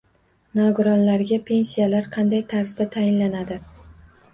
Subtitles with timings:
[0.59, 3.65] Nogironlarga pensiyalar qanday tarzda tayinlanadi?